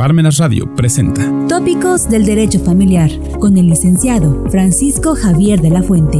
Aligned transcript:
Parmenas 0.00 0.38
Radio 0.38 0.64
presenta 0.76 1.30
Tópicos 1.46 2.08
del 2.08 2.24
Derecho 2.24 2.58
Familiar 2.58 3.10
con 3.38 3.58
el 3.58 3.66
licenciado 3.66 4.46
Francisco 4.50 5.14
Javier 5.14 5.60
de 5.60 5.68
la 5.68 5.82
Fuente. 5.82 6.16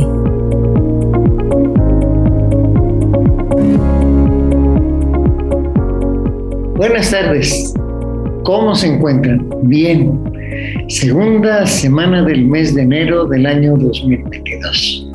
Buenas 6.76 7.10
tardes. 7.10 7.72
¿Cómo 8.44 8.74
se 8.74 8.88
encuentran? 8.88 9.48
Bien. 9.62 10.12
Segunda 10.88 11.66
semana 11.66 12.22
del 12.22 12.44
mes 12.44 12.74
de 12.74 12.82
enero 12.82 13.24
del 13.28 13.46
año 13.46 13.78
2022. 13.78 15.10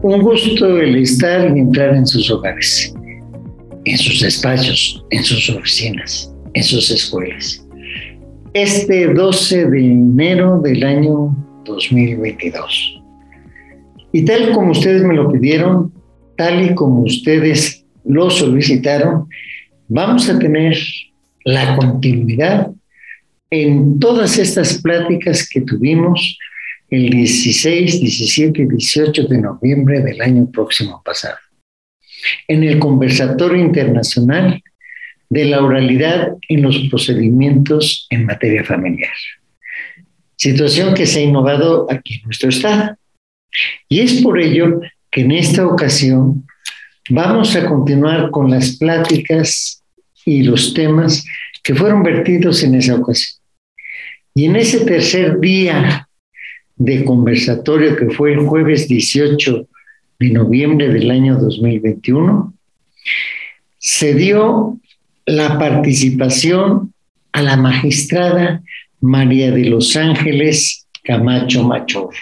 Un 0.00 0.22
gusto 0.22 0.78
el 0.78 0.96
estar 0.96 1.54
y 1.54 1.60
entrar 1.60 1.94
en 1.94 2.06
sus 2.06 2.30
hogares, 2.30 2.94
en 3.84 3.98
sus 3.98 4.22
despachos, 4.22 5.04
en 5.10 5.22
sus 5.22 5.50
oficinas, 5.50 6.32
en 6.54 6.62
sus 6.62 6.90
escuelas 6.90 7.62
este 8.52 9.06
12 9.12 9.66
de 9.66 9.78
enero 9.78 10.60
del 10.60 10.82
año 10.84 11.36
2022. 11.64 13.02
Y 14.12 14.24
tal 14.24 14.52
como 14.52 14.72
ustedes 14.72 15.02
me 15.02 15.14
lo 15.14 15.30
pidieron, 15.30 15.92
tal 16.36 16.64
y 16.64 16.74
como 16.74 17.02
ustedes 17.02 17.84
lo 18.04 18.28
solicitaron, 18.28 19.28
vamos 19.88 20.28
a 20.28 20.38
tener 20.38 20.76
la 21.44 21.76
continuidad 21.76 22.70
en 23.50 23.98
todas 23.98 24.38
estas 24.38 24.80
pláticas 24.82 25.48
que 25.48 25.60
tuvimos 25.60 26.38
el 26.90 27.10
16, 27.10 28.00
17 28.00 28.62
y 28.62 28.66
18 28.66 29.28
de 29.28 29.38
noviembre 29.38 30.00
del 30.00 30.20
año 30.20 30.50
próximo 30.50 31.00
pasado. 31.04 31.36
En 32.48 32.64
el 32.64 32.80
conversatorio 32.80 33.64
internacional 33.64 34.60
de 35.30 35.44
la 35.44 35.62
oralidad 35.62 36.36
en 36.48 36.62
los 36.62 36.76
procedimientos 36.90 38.06
en 38.10 38.26
materia 38.26 38.64
familiar. 38.64 39.12
Situación 40.36 40.92
que 40.92 41.06
se 41.06 41.20
ha 41.20 41.22
innovado 41.22 41.86
aquí 41.90 42.16
en 42.16 42.22
nuestro 42.24 42.48
Estado. 42.48 42.96
Y 43.88 44.00
es 44.00 44.20
por 44.22 44.40
ello 44.40 44.80
que 45.10 45.22
en 45.22 45.32
esta 45.32 45.66
ocasión 45.66 46.46
vamos 47.08 47.54
a 47.56 47.66
continuar 47.66 48.30
con 48.30 48.50
las 48.50 48.76
pláticas 48.76 49.82
y 50.24 50.42
los 50.42 50.74
temas 50.74 51.24
que 51.62 51.74
fueron 51.74 52.02
vertidos 52.02 52.62
en 52.64 52.74
esa 52.74 52.96
ocasión. 52.96 53.40
Y 54.34 54.46
en 54.46 54.56
ese 54.56 54.84
tercer 54.84 55.38
día 55.38 56.08
de 56.76 57.04
conversatorio 57.04 57.96
que 57.96 58.10
fue 58.10 58.32
el 58.32 58.40
jueves 58.40 58.88
18 58.88 59.68
de 60.18 60.30
noviembre 60.30 60.88
del 60.88 61.10
año 61.10 61.36
2021, 61.36 62.54
se 63.78 64.14
dio 64.14 64.80
la 65.30 65.60
participación 65.60 66.92
a 67.30 67.42
la 67.42 67.56
magistrada 67.56 68.62
María 69.00 69.52
de 69.52 69.64
los 69.66 69.96
Ángeles 69.96 70.88
Camacho 71.04 71.62
Machor, 71.62 72.12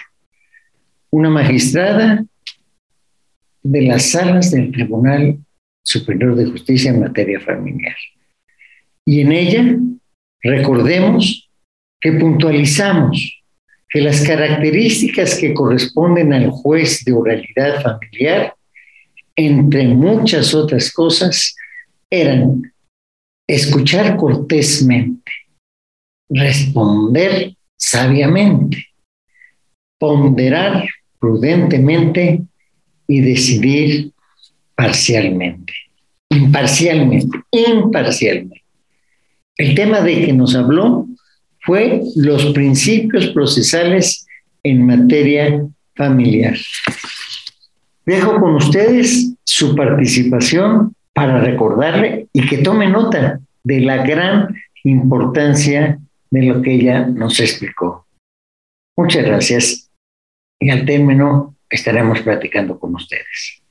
una 1.09 1.31
magistrada 1.31 2.23
de 3.63 3.81
las 3.81 4.11
salas 4.11 4.51
del 4.51 4.71
Tribunal 4.71 5.39
Superior 5.83 6.35
de 6.35 6.51
Justicia 6.51 6.91
en 6.91 6.99
materia 6.99 7.39
familiar. 7.39 7.95
Y 9.05 9.21
en 9.21 9.31
ella, 9.31 9.75
recordemos 10.43 11.49
que 11.99 12.11
puntualizamos 12.11 13.41
que 13.89 14.01
las 14.01 14.21
características 14.21 15.35
que 15.39 15.55
corresponden 15.55 16.31
al 16.31 16.51
juez 16.51 17.03
de 17.03 17.13
oralidad 17.13 17.81
familiar, 17.81 18.53
entre 19.35 19.87
muchas 19.87 20.53
otras 20.53 20.91
cosas, 20.91 21.55
eran 22.11 22.71
escuchar 23.49 24.15
cortésmente, 24.15 25.31
responder 26.29 27.55
sabiamente, 27.75 28.85
ponderar 29.97 30.87
prudentemente 31.19 32.43
y 33.07 33.21
decidir 33.21 34.11
parcialmente, 34.75 35.73
imparcialmente, 36.29 37.39
imparcialmente. 37.51 38.63
El 39.57 39.73
tema 39.73 40.01
de 40.01 40.25
que 40.25 40.33
nos 40.33 40.55
habló 40.55 41.07
fue 41.61 42.03
los 42.15 42.53
principios 42.53 43.27
procesales 43.29 44.27
en 44.61 44.85
materia 44.85 45.65
familiar. 45.95 46.55
Dejo 48.05 48.39
con 48.39 48.55
ustedes 48.55 49.33
su 49.43 49.75
participación 49.75 50.93
para 51.19 51.41
recordarle 51.41 52.29
y 52.31 52.47
que 52.47 52.59
tome 52.59 52.87
nota 52.87 53.41
de 53.61 53.81
la 53.81 53.97
gran 54.05 54.55
importancia 54.85 55.99
de 56.31 56.43
lo 56.43 56.61
que 56.61 56.75
ella 56.75 57.05
nos 57.07 57.41
explicó. 57.41 58.05
Muchas 58.97 59.25
gracias 59.25 59.91
y 60.61 60.69
al 60.69 60.85
término 60.85 61.55
estaremos 61.69 62.21
platicando 62.21 62.79
con 62.79 62.95
ustedes. 62.95 63.61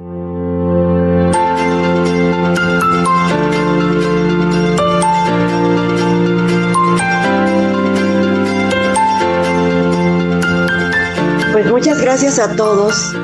Pues 11.53 11.71
muchas 11.71 12.03
gracias 12.03 12.39
a 12.39 12.55
todos. 12.57 13.17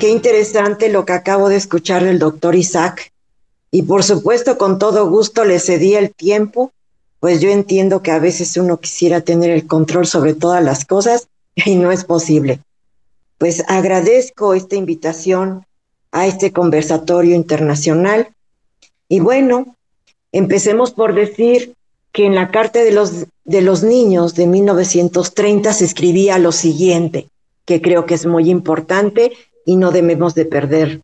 Qué 0.00 0.08
interesante 0.08 0.90
lo 0.90 1.04
que 1.04 1.12
acabo 1.12 1.48
de 1.48 1.56
escuchar 1.56 2.02
del 2.02 2.18
doctor 2.18 2.56
Isaac 2.56 3.09
y 3.70 3.82
por 3.82 4.02
supuesto, 4.02 4.58
con 4.58 4.78
todo 4.78 5.08
gusto 5.08 5.44
le 5.44 5.60
cedí 5.60 5.94
el 5.94 6.12
tiempo, 6.12 6.72
pues 7.20 7.40
yo 7.40 7.50
entiendo 7.50 8.02
que 8.02 8.10
a 8.10 8.18
veces 8.18 8.56
uno 8.56 8.80
quisiera 8.80 9.20
tener 9.20 9.50
el 9.50 9.66
control 9.66 10.06
sobre 10.06 10.34
todas 10.34 10.62
las 10.64 10.84
cosas 10.84 11.28
y 11.54 11.76
no 11.76 11.92
es 11.92 12.04
posible. 12.04 12.60
Pues 13.38 13.64
agradezco 13.68 14.54
esta 14.54 14.76
invitación 14.76 15.64
a 16.12 16.26
este 16.26 16.52
conversatorio 16.52 17.36
internacional. 17.36 18.28
Y 19.08 19.20
bueno, 19.20 19.76
empecemos 20.32 20.90
por 20.90 21.14
decir 21.14 21.74
que 22.12 22.26
en 22.26 22.34
la 22.34 22.50
Carta 22.50 22.80
de 22.80 22.90
los, 22.90 23.26
de 23.44 23.62
los 23.62 23.84
Niños 23.84 24.34
de 24.34 24.46
1930 24.46 25.72
se 25.72 25.84
escribía 25.84 26.38
lo 26.38 26.50
siguiente, 26.50 27.28
que 27.64 27.80
creo 27.80 28.04
que 28.04 28.14
es 28.14 28.26
muy 28.26 28.50
importante 28.50 29.32
y 29.64 29.76
no 29.76 29.92
debemos 29.92 30.34
de 30.34 30.44
perder 30.44 31.02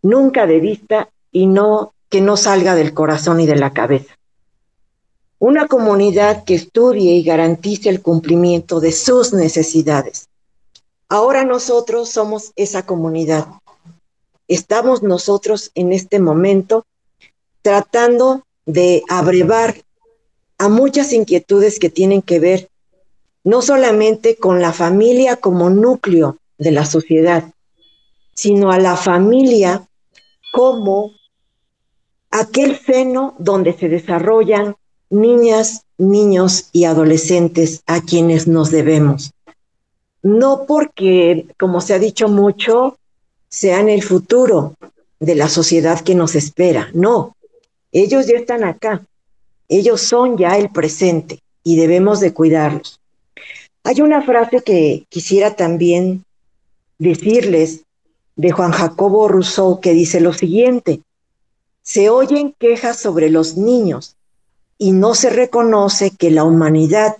nunca 0.00 0.46
de 0.46 0.60
vista 0.60 1.10
y 1.30 1.46
no 1.46 1.92
que 2.08 2.20
no 2.20 2.36
salga 2.36 2.74
del 2.74 2.94
corazón 2.94 3.40
y 3.40 3.46
de 3.46 3.56
la 3.56 3.72
cabeza. 3.72 4.16
Una 5.38 5.66
comunidad 5.66 6.44
que 6.44 6.54
estudie 6.54 7.12
y 7.12 7.22
garantice 7.22 7.88
el 7.88 8.00
cumplimiento 8.00 8.80
de 8.80 8.92
sus 8.92 9.32
necesidades. 9.32 10.28
Ahora 11.08 11.44
nosotros 11.44 12.08
somos 12.08 12.52
esa 12.56 12.86
comunidad. 12.86 13.46
Estamos 14.48 15.02
nosotros 15.02 15.70
en 15.74 15.92
este 15.92 16.20
momento 16.20 16.86
tratando 17.62 18.44
de 18.64 19.02
abrevar 19.08 19.76
a 20.58 20.68
muchas 20.68 21.12
inquietudes 21.12 21.78
que 21.78 21.90
tienen 21.90 22.22
que 22.22 22.40
ver 22.40 22.70
no 23.44 23.62
solamente 23.62 24.36
con 24.36 24.60
la 24.60 24.72
familia 24.72 25.36
como 25.36 25.70
núcleo 25.70 26.38
de 26.58 26.72
la 26.72 26.84
sociedad, 26.84 27.52
sino 28.34 28.72
a 28.72 28.78
la 28.80 28.96
familia 28.96 29.86
como 30.52 31.12
aquel 32.40 32.78
seno 32.78 33.34
donde 33.38 33.72
se 33.72 33.88
desarrollan 33.88 34.76
niñas, 35.08 35.84
niños 35.96 36.68
y 36.72 36.84
adolescentes 36.84 37.82
a 37.86 38.02
quienes 38.02 38.46
nos 38.46 38.70
debemos. 38.70 39.32
No 40.22 40.64
porque, 40.66 41.46
como 41.58 41.80
se 41.80 41.94
ha 41.94 41.98
dicho 41.98 42.28
mucho, 42.28 42.98
sean 43.48 43.88
el 43.88 44.02
futuro 44.02 44.74
de 45.18 45.34
la 45.34 45.48
sociedad 45.48 46.00
que 46.00 46.14
nos 46.14 46.34
espera, 46.34 46.90
no, 46.92 47.36
ellos 47.92 48.26
ya 48.26 48.36
están 48.36 48.64
acá, 48.64 49.02
ellos 49.68 50.02
son 50.02 50.36
ya 50.36 50.58
el 50.58 50.68
presente 50.70 51.40
y 51.64 51.76
debemos 51.76 52.20
de 52.20 52.34
cuidarlos. 52.34 53.00
Hay 53.84 54.00
una 54.02 54.20
frase 54.20 54.62
que 54.62 55.06
quisiera 55.08 55.54
también 55.54 56.24
decirles 56.98 57.84
de 58.34 58.50
Juan 58.50 58.72
Jacobo 58.72 59.28
Rousseau 59.28 59.80
que 59.80 59.92
dice 59.92 60.20
lo 60.20 60.32
siguiente, 60.34 61.00
se 61.86 62.10
oyen 62.10 62.52
quejas 62.58 62.98
sobre 62.98 63.30
los 63.30 63.56
niños 63.56 64.16
y 64.76 64.90
no 64.90 65.14
se 65.14 65.30
reconoce 65.30 66.10
que 66.10 66.32
la 66.32 66.42
humanidad 66.42 67.16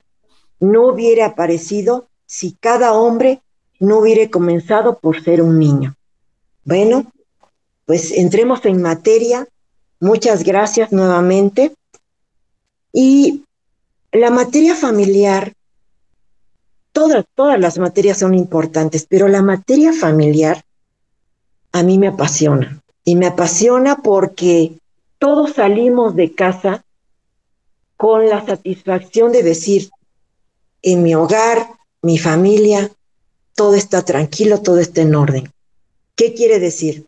no 0.59 0.89
hubiera 0.89 1.27
aparecido 1.27 2.09
si 2.27 2.51
cada 2.59 2.93
hombre 2.93 3.41
no 3.79 3.99
hubiera 3.99 4.29
comenzado 4.29 4.99
por 4.99 5.23
ser 5.23 5.41
un 5.41 5.61
niño. 5.61 5.95
Bueno, 6.65 7.13
pues 7.85 8.11
entremos 8.11 8.65
en 8.65 8.83
materia. 8.83 9.47
Muchas 10.01 10.43
gracias 10.43 10.91
nuevamente. 10.91 11.73
Y 12.93 13.45
la 14.11 14.31
materia 14.31 14.75
familiar, 14.75 15.53
todas, 16.91 17.25
todas 17.37 17.61
las 17.61 17.79
materias 17.79 18.19
son 18.19 18.35
importantes, 18.35 19.07
pero 19.09 19.29
la 19.29 19.43
materia 19.43 19.93
familiar 19.93 20.65
a 21.71 21.85
mí 21.85 21.99
me 21.99 22.09
apasiona. 22.09 22.83
Y 23.07 23.17
me 23.17 23.27
apasiona 23.27 24.03
porque 24.03 24.79
todos 25.19 25.55
salimos 25.55 26.15
de 26.15 26.35
casa 26.35 26.85
con 27.97 28.29
la 28.29 28.45
satisfacción 28.45 29.33
de 29.33 29.43
decir, 29.43 29.91
en 30.83 31.03
mi 31.03 31.15
hogar, 31.15 31.69
mi 32.03 32.19
familia, 32.19 32.91
todo 33.55 33.75
está 33.75 34.03
tranquilo, 34.03 34.61
todo 34.61 34.81
está 34.81 35.03
en 35.03 35.15
orden. 35.15 35.53
¿Qué 36.17 36.35
quiere 36.35 36.59
decir? 36.59 37.07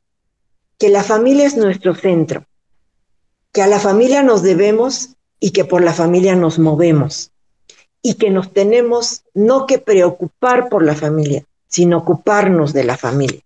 Que 0.79 0.89
la 0.89 1.03
familia 1.03 1.47
es 1.47 1.57
nuestro 1.57 1.95
centro, 1.95 2.45
que 3.53 3.63
a 3.63 3.67
la 3.67 3.81
familia 3.81 4.23
nos 4.23 4.43
debemos 4.43 5.17
y 5.41 5.51
que 5.51 5.65
por 5.65 5.83
la 5.83 5.93
familia 5.93 6.37
nos 6.37 6.59
movemos 6.59 7.33
y 8.03 8.15
que 8.15 8.31
nos 8.31 8.53
tenemos 8.53 9.25
no 9.35 9.67
que 9.67 9.79
preocupar 9.79 10.69
por 10.69 10.85
la 10.85 10.95
familia, 10.95 11.45
sino 11.67 11.99
ocuparnos 11.99 12.73
de 12.73 12.85
la 12.85 12.97
familia. 12.97 13.41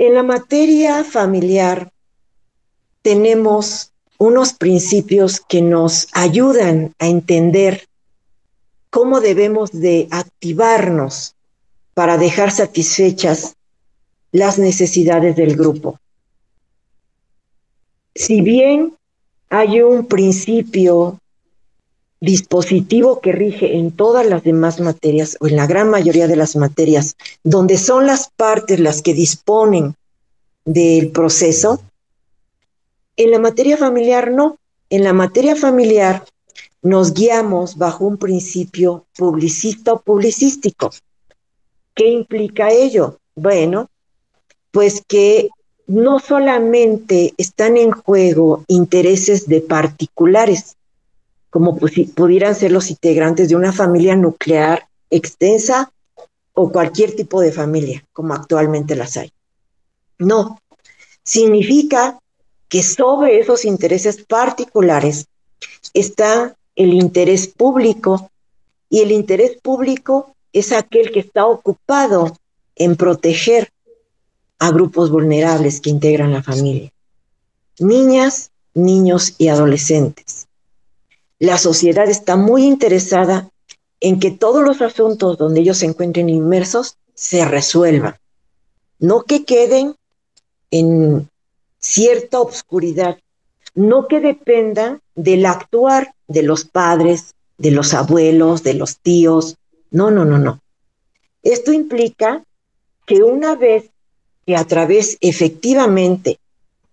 En 0.00 0.14
la 0.14 0.22
materia 0.22 1.04
familiar 1.04 1.92
tenemos 3.02 3.92
unos 4.16 4.54
principios 4.54 5.40
que 5.40 5.60
nos 5.60 6.08
ayudan 6.12 6.94
a 6.98 7.06
entender 7.06 7.86
cómo 8.88 9.20
debemos 9.20 9.72
de 9.72 10.08
activarnos 10.10 11.34
para 11.92 12.16
dejar 12.16 12.50
satisfechas 12.50 13.56
las 14.32 14.58
necesidades 14.58 15.36
del 15.36 15.54
grupo. 15.54 16.00
Si 18.14 18.40
bien 18.40 18.96
hay 19.50 19.82
un 19.82 20.06
principio 20.06 21.20
dispositivo 22.20 23.20
que 23.20 23.32
rige 23.32 23.78
en 23.78 23.92
todas 23.92 24.26
las 24.26 24.44
demás 24.44 24.78
materias 24.80 25.36
o 25.40 25.46
en 25.46 25.56
la 25.56 25.66
gran 25.66 25.88
mayoría 25.88 26.28
de 26.28 26.36
las 26.36 26.54
materias, 26.54 27.16
donde 27.42 27.78
son 27.78 28.06
las 28.06 28.30
partes 28.36 28.78
las 28.78 29.02
que 29.02 29.14
disponen 29.14 29.94
del 30.64 31.10
proceso, 31.10 31.80
en 33.16 33.30
la 33.30 33.38
materia 33.38 33.76
familiar 33.76 34.30
no. 34.30 34.56
En 34.88 35.04
la 35.04 35.12
materia 35.12 35.54
familiar 35.54 36.24
nos 36.82 37.12
guiamos 37.12 37.76
bajo 37.76 38.06
un 38.06 38.16
principio 38.16 39.06
publicista 39.16 39.92
o 39.92 40.00
publicístico. 40.00 40.90
¿Qué 41.94 42.08
implica 42.08 42.70
ello? 42.70 43.18
Bueno, 43.34 43.90
pues 44.70 45.02
que 45.06 45.50
no 45.86 46.18
solamente 46.18 47.34
están 47.36 47.76
en 47.76 47.90
juego 47.90 48.64
intereses 48.68 49.46
de 49.46 49.60
particulares, 49.60 50.76
como 51.50 51.76
pudieran 51.76 52.54
ser 52.54 52.72
los 52.72 52.90
integrantes 52.90 53.48
de 53.48 53.56
una 53.56 53.72
familia 53.72 54.16
nuclear 54.16 54.88
extensa 55.10 55.92
o 56.54 56.70
cualquier 56.70 57.14
tipo 57.14 57.40
de 57.40 57.52
familia, 57.52 58.04
como 58.12 58.34
actualmente 58.34 58.94
las 58.94 59.16
hay. 59.16 59.32
No, 60.18 60.60
significa 61.24 62.18
que 62.68 62.82
sobre 62.82 63.40
esos 63.40 63.64
intereses 63.64 64.24
particulares 64.24 65.26
está 65.92 66.56
el 66.76 66.94
interés 66.94 67.48
público 67.48 68.30
y 68.88 69.00
el 69.00 69.10
interés 69.10 69.58
público 69.60 70.34
es 70.52 70.72
aquel 70.72 71.10
que 71.10 71.20
está 71.20 71.46
ocupado 71.46 72.36
en 72.76 72.96
proteger 72.96 73.70
a 74.58 74.70
grupos 74.70 75.10
vulnerables 75.10 75.80
que 75.80 75.90
integran 75.90 76.32
la 76.32 76.42
familia. 76.42 76.92
Niñas, 77.78 78.50
niños 78.74 79.34
y 79.38 79.48
adolescentes. 79.48 80.46
La 81.40 81.56
sociedad 81.56 82.08
está 82.08 82.36
muy 82.36 82.64
interesada 82.64 83.50
en 83.98 84.20
que 84.20 84.30
todos 84.30 84.62
los 84.62 84.82
asuntos 84.82 85.38
donde 85.38 85.60
ellos 85.60 85.78
se 85.78 85.86
encuentren 85.86 86.28
inmersos 86.28 86.98
se 87.14 87.46
resuelvan, 87.46 88.16
no 88.98 89.22
que 89.22 89.44
queden 89.46 89.94
en 90.70 91.28
cierta 91.78 92.40
obscuridad, 92.40 93.18
no 93.74 94.06
que 94.06 94.20
dependan 94.20 95.00
del 95.14 95.46
actuar 95.46 96.14
de 96.28 96.42
los 96.42 96.66
padres, 96.66 97.34
de 97.56 97.70
los 97.70 97.94
abuelos, 97.94 98.62
de 98.62 98.74
los 98.74 98.98
tíos. 98.98 99.56
No, 99.90 100.10
no, 100.10 100.26
no, 100.26 100.38
no. 100.38 100.60
Esto 101.42 101.72
implica 101.72 102.44
que 103.06 103.22
una 103.22 103.56
vez 103.56 103.90
que 104.46 104.56
a 104.56 104.64
través 104.64 105.16
efectivamente 105.22 106.38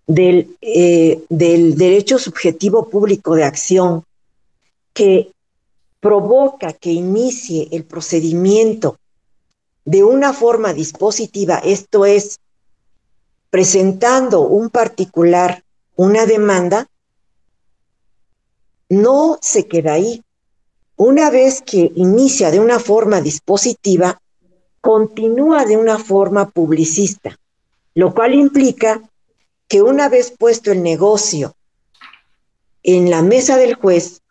del, 0.07 0.55
eh, 0.61 1.21
del 1.27 1.75
derecho 1.75 2.17
subjetivo 2.17 2.89
público 2.89 3.35
de 3.35 3.43
acción 3.43 4.03
que 4.97 5.31
provoca 5.99 6.73
que 6.73 6.91
inicie 6.91 7.67
el 7.71 7.85
procedimiento 7.85 8.97
de 9.85 10.03
una 10.03 10.33
forma 10.33 10.73
dispositiva, 10.73 11.59
esto 11.59 12.07
es, 12.07 12.39
presentando 13.51 14.41
un 14.41 14.71
particular 14.71 15.63
una 15.97 16.25
demanda, 16.25 16.89
no 18.89 19.37
se 19.39 19.67
queda 19.67 19.93
ahí. 19.93 20.23
Una 20.95 21.29
vez 21.29 21.61
que 21.61 21.91
inicia 21.93 22.49
de 22.49 22.59
una 22.59 22.79
forma 22.79 23.21
dispositiva, 23.21 24.19
continúa 24.81 25.65
de 25.65 25.77
una 25.77 25.99
forma 25.99 26.49
publicista, 26.49 27.37
lo 27.93 28.15
cual 28.15 28.33
implica 28.33 29.07
que 29.67 29.83
una 29.83 30.09
vez 30.09 30.33
puesto 30.35 30.71
el 30.71 30.81
negocio 30.81 31.55
en 32.81 33.11
la 33.11 33.21
mesa 33.21 33.57
del 33.57 33.75
juez, 33.75 34.21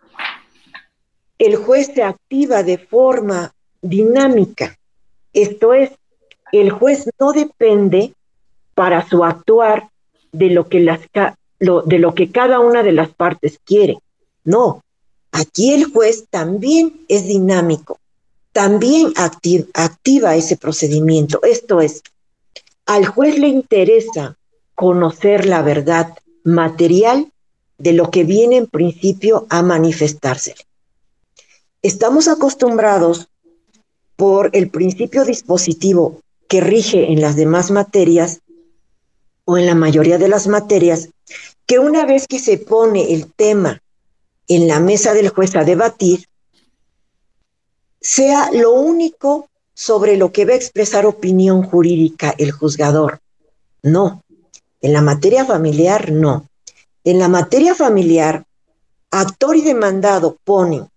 el 1.38 1.56
juez 1.56 1.91
se 1.94 2.03
activa 2.03 2.62
de 2.62 2.79
forma 2.79 3.53
dinámica. 3.83 4.79
Esto 5.33 5.75
es, 5.75 5.91
el 6.53 6.71
juez 6.71 7.09
no 7.19 7.33
depende 7.33 8.15
para 8.75 9.06
su 9.09 9.25
actuar 9.25 9.91
de 10.33 10.50
lo 10.50 10.69
que, 10.69 10.81
las, 10.81 11.00
de 11.59 11.99
lo 11.99 12.15
que 12.15 12.31
cada 12.31 12.61
una 12.61 12.83
de 12.83 12.93
las 12.93 13.11
partes 13.11 13.59
quiere. 13.65 13.99
No, 14.44 14.83
aquí 15.33 15.73
el 15.73 15.85
juez 15.87 16.27
también 16.31 17.05
es 17.09 17.27
dinámico, 17.27 17.99
también 18.53 19.12
activa 19.17 20.37
ese 20.37 20.56
procedimiento. 20.56 21.41
Esto 21.43 21.81
es, 21.81 22.03
al 22.87 23.06
juez 23.06 23.38
le 23.38 23.49
interesa 23.49 24.37
conocer 24.75 25.47
la 25.47 25.62
verdad 25.62 26.15
material 26.44 27.33
de 27.79 27.93
lo 27.93 28.11
que 28.11 28.25
viene 28.25 28.56
en 28.56 28.67
principio 28.67 29.47
a 29.50 29.62
manifestarse. 29.62 30.55
Estamos 31.87 32.27
acostumbrados 32.27 33.29
por 34.17 34.50
el 34.55 34.71
principio 34.71 35.25
dispositivo 35.25 36.21
que 36.49 36.61
rige 36.61 37.12
en 37.12 37.21
las 37.21 37.37
demás 37.37 37.71
materias 37.71 38.41
o 39.44 39.56
en 39.56 39.67
la 39.67 39.77
mayoría 39.77 40.19
de 40.19 40.27
las 40.27 40.49
materias, 40.49 41.11
que 41.65 41.79
una 41.79 42.05
vez 42.05 42.27
que 42.27 42.41
se 42.41 42.59
pone 42.59 43.15
el 43.15 43.33
tema 43.33 43.81
en 44.49 44.67
la 44.67 44.81
mesa 44.81 45.15
del 45.15 45.29
juez 45.29 45.55
a 45.55 45.62
debatir 45.62 46.27
sea 48.00 48.50
lo 48.50 48.73
único 48.73 49.49
sobre 49.73 50.16
lo 50.16 50.33
que 50.33 50.45
va 50.45 50.55
a 50.55 50.57
expresar 50.57 51.07
opinión 51.07 51.62
jurídica 51.62 52.35
el 52.37 52.50
juzgador. 52.50 53.21
No, 53.85 54.25
en 54.81 54.93
la 54.93 55.02
materia 55.02 55.45
familiar 55.45 56.11
no. 56.11 56.49
En 57.05 57.21
la 57.21 57.28
materia 57.28 57.76
familiar, 57.76 58.45
actor 59.12 59.55
y 59.55 59.62
demandado 59.62 60.37
ponen 60.43 60.88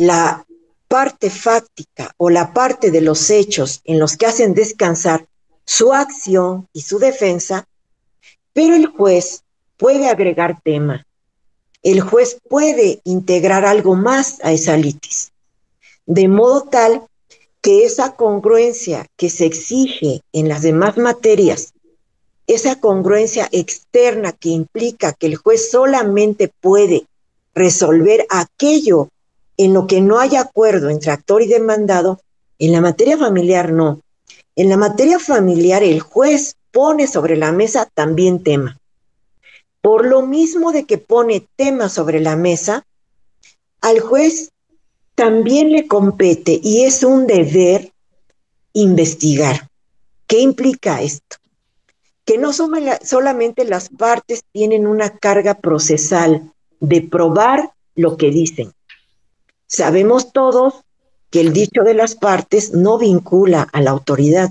la 0.00 0.46
parte 0.88 1.30
fáctica 1.30 2.14
o 2.16 2.30
la 2.30 2.52
parte 2.52 2.90
de 2.90 3.02
los 3.02 3.30
hechos 3.30 3.80
en 3.84 3.98
los 3.98 4.16
que 4.16 4.26
hacen 4.26 4.54
descansar 4.54 5.26
su 5.64 5.92
acción 5.92 6.68
y 6.72 6.80
su 6.80 6.98
defensa, 6.98 7.68
pero 8.52 8.74
el 8.74 8.86
juez 8.86 9.44
puede 9.76 10.08
agregar 10.08 10.60
tema. 10.62 11.06
El 11.82 12.00
juez 12.00 12.38
puede 12.48 13.00
integrar 13.04 13.64
algo 13.64 13.94
más 13.94 14.38
a 14.42 14.52
esa 14.52 14.76
litis, 14.76 15.32
de 16.06 16.28
modo 16.28 16.62
tal 16.62 17.06
que 17.60 17.84
esa 17.84 18.16
congruencia 18.16 19.06
que 19.16 19.28
se 19.28 19.44
exige 19.44 20.22
en 20.32 20.48
las 20.48 20.62
demás 20.62 20.96
materias, 20.96 21.74
esa 22.46 22.80
congruencia 22.80 23.48
externa 23.52 24.32
que 24.32 24.48
implica 24.48 25.12
que 25.12 25.26
el 25.26 25.36
juez 25.36 25.70
solamente 25.70 26.48
puede 26.48 27.06
resolver 27.54 28.26
aquello 28.30 29.08
en 29.64 29.74
lo 29.74 29.86
que 29.86 30.00
no 30.00 30.18
hay 30.18 30.36
acuerdo 30.36 30.88
entre 30.88 31.10
actor 31.10 31.42
y 31.42 31.46
demandado, 31.46 32.22
en 32.58 32.72
la 32.72 32.80
materia 32.80 33.18
familiar 33.18 33.72
no. 33.72 34.00
En 34.56 34.70
la 34.70 34.78
materia 34.78 35.18
familiar 35.18 35.82
el 35.82 36.00
juez 36.00 36.56
pone 36.70 37.06
sobre 37.06 37.36
la 37.36 37.52
mesa 37.52 37.86
también 37.92 38.42
tema. 38.42 38.78
Por 39.82 40.06
lo 40.06 40.22
mismo 40.22 40.72
de 40.72 40.86
que 40.86 40.96
pone 40.96 41.46
temas 41.56 41.92
sobre 41.92 42.20
la 42.20 42.36
mesa, 42.36 42.86
al 43.82 44.00
juez 44.00 44.50
también 45.14 45.72
le 45.72 45.86
compete 45.86 46.58
y 46.62 46.84
es 46.84 47.02
un 47.02 47.26
deber 47.26 47.92
investigar. 48.72 49.68
¿Qué 50.26 50.40
implica 50.40 51.02
esto? 51.02 51.36
Que 52.24 52.38
no 52.38 52.54
solamente 52.54 53.66
las 53.66 53.90
partes 53.90 54.42
tienen 54.52 54.86
una 54.86 55.18
carga 55.18 55.52
procesal 55.52 56.50
de 56.80 57.02
probar 57.02 57.72
lo 57.94 58.16
que 58.16 58.30
dicen. 58.30 58.72
Sabemos 59.70 60.32
todos 60.32 60.82
que 61.30 61.40
el 61.40 61.52
dicho 61.52 61.82
de 61.84 61.94
las 61.94 62.16
partes 62.16 62.72
no 62.72 62.98
vincula 62.98 63.68
a 63.72 63.80
la 63.80 63.92
autoridad. 63.92 64.50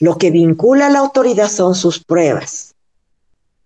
Lo 0.00 0.18
que 0.18 0.32
vincula 0.32 0.88
a 0.88 0.90
la 0.90 0.98
autoridad 0.98 1.48
son 1.48 1.76
sus 1.76 2.02
pruebas. 2.02 2.74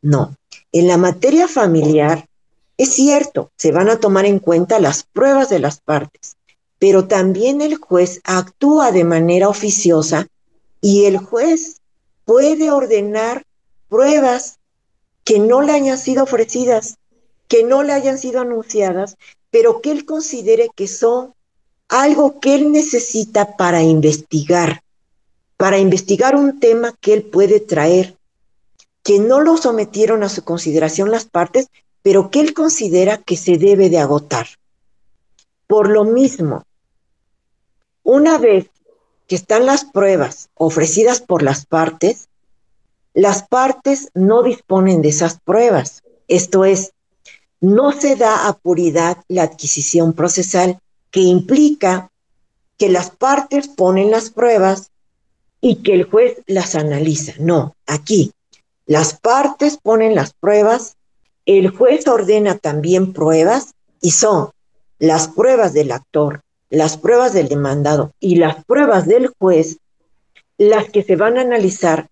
No, 0.03 0.37
en 0.73 0.87
la 0.87 0.99
materia 0.99 1.49
familiar, 1.49 2.29
Es 2.76 2.93
cierto, 2.93 3.50
se 3.57 3.71
van 3.71 3.88
a 3.88 4.00
tomar 4.00 4.26
en 4.26 4.41
cuenta 4.41 4.81
las 4.81 5.05
pruebas 5.05 5.49
de 5.49 5.61
las 5.61 5.81
partes, 5.81 6.37
pero 6.81 7.07
también 7.07 7.62
el 7.62 7.76
juez 7.76 8.21
actúa 8.25 8.91
de 8.91 9.05
manera 9.05 9.49
oficiosa 9.49 10.26
y 10.81 11.05
el 11.05 11.19
juez 11.19 11.81
puede 12.25 12.73
ordenar 12.73 13.45
pruebas 13.88 14.59
que 15.23 15.38
no 15.38 15.62
le 15.62 15.73
hayan 15.73 15.99
sido 15.99 16.25
ofrecidas, 16.25 16.99
que 17.47 17.62
no 17.62 17.85
le 17.85 17.93
hayan 17.93 18.19
sido 18.19 18.41
anunciadas, 18.41 19.17
pero 19.54 19.80
que 19.80 19.92
él 19.92 20.04
considere 20.04 20.68
que 20.75 20.88
son 20.88 21.32
algo 21.88 22.40
que 22.40 22.56
él 22.56 22.73
necesita 22.73 23.56
para 23.56 23.82
investigar, 23.82 24.82
para 25.56 25.78
investigar 25.78 26.34
un 26.34 26.58
tema 26.58 26.92
que 27.00 27.14
él 27.14 27.23
puede 27.23 27.61
traer, 27.61 28.16
que 29.04 29.20
no 29.20 29.40
lo 29.40 29.56
sometieron 29.56 30.25
a 30.25 30.28
su 30.28 30.42
consideración 30.42 31.12
las 31.12 31.26
partes, 31.26 31.68
pero 32.02 32.32
que 32.32 32.40
él 32.40 32.52
considera 32.52 33.18
que 33.18 33.37
se 33.37 33.56
debe 33.56 33.90
de 33.90 34.00
agotar. 34.00 34.49
Por 35.68 35.88
lo 35.88 36.02
mismo, 36.02 36.64
una 38.02 38.38
vez 38.38 38.66
que 39.28 39.37
están 39.37 39.66
las 39.66 39.84
pruebas 39.84 40.49
ofrecidas 40.54 41.20
por 41.20 41.44
las 41.44 41.64
partes, 41.64 42.26
las 43.12 43.46
partes 43.46 44.08
no 44.14 44.42
disponen 44.42 45.00
de 45.00 45.11
esas 45.11 45.38
pruebas. 45.38 46.02
Esto 46.26 46.64
es, 46.64 46.92
no 47.64 47.92
se 47.92 48.14
da 48.14 48.47
a 48.47 48.52
puridad 48.52 49.16
la 49.28 49.44
adquisición 49.44 50.12
procesal, 50.12 50.78
que 51.11 51.21
implica 51.21 52.11
que 52.76 52.90
las 52.90 53.11
partes 53.11 53.68
ponen 53.68 54.11
las 54.11 54.28
pruebas 54.28 54.90
y 55.62 55.76
que 55.76 55.94
el 55.94 56.04
juez 56.04 56.42
las 56.47 56.75
analiza. 56.75 57.33
No, 57.38 57.75
aquí 57.87 58.33
las 58.85 59.14
partes 59.14 59.78
ponen 59.83 60.14
las 60.14 60.35
pruebas, 60.35 60.97
el 61.47 61.71
juez 61.71 62.06
ordena 62.06 62.59
también 62.59 63.14
pruebas 63.14 63.73
y 64.02 64.11
son 64.11 64.50
las 64.99 65.28
pruebas 65.28 65.73
del 65.73 65.92
actor, 65.92 66.42
las 66.68 66.99
pruebas 66.99 67.33
del 67.33 67.49
demandado 67.49 68.12
y 68.21 68.37
las 68.37 68.62
pruebas 68.66 69.06
del 69.06 69.28
juez 69.38 69.78
las 70.59 70.90
que 70.90 71.02
se 71.02 71.16
van 71.16 71.38
a 71.38 71.40
analizar 71.40 72.09